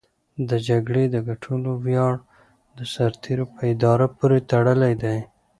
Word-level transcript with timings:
د 0.49 0.51
جګړې 0.67 1.03
د 1.13 1.15
ګټلو 1.27 1.71
ویاړ 1.85 2.15
د 2.77 2.79
سرتېرو 2.93 3.45
په 3.55 3.61
اراده 3.71 4.07
پورې 4.17 4.37
تړلی 4.51 4.93
دی. 5.03 5.17